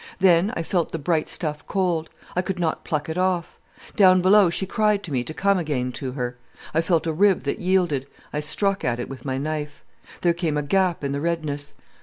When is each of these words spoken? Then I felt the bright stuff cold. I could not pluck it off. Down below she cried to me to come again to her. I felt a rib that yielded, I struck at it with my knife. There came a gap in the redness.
Then 0.17 0.51
I 0.57 0.63
felt 0.63 0.91
the 0.91 0.97
bright 0.97 1.29
stuff 1.29 1.63
cold. 1.67 2.09
I 2.35 2.41
could 2.41 2.57
not 2.57 2.83
pluck 2.83 3.07
it 3.07 3.19
off. 3.19 3.59
Down 3.95 4.19
below 4.19 4.49
she 4.49 4.65
cried 4.65 5.03
to 5.03 5.11
me 5.11 5.23
to 5.23 5.31
come 5.31 5.59
again 5.59 5.91
to 5.91 6.13
her. 6.13 6.37
I 6.73 6.81
felt 6.81 7.05
a 7.05 7.13
rib 7.13 7.43
that 7.43 7.59
yielded, 7.59 8.07
I 8.33 8.39
struck 8.39 8.83
at 8.83 8.99
it 8.99 9.09
with 9.09 9.25
my 9.25 9.37
knife. 9.37 9.83
There 10.21 10.33
came 10.33 10.57
a 10.57 10.63
gap 10.63 11.03
in 11.03 11.11
the 11.11 11.21
redness. 11.21 11.75